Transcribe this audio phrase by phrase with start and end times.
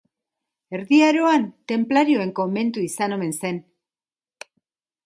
[0.77, 3.63] Erdi Aroan tenplarioen komentu izan omen zen.